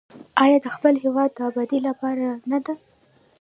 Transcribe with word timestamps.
آیا 0.43 0.57
د 0.61 0.67
خپل 0.75 0.93
هیواد 1.03 1.29
د 1.35 1.39
ابادۍ 1.49 1.79
لپاره 1.87 2.27
نه 2.51 2.59
ده؟ 2.65 2.73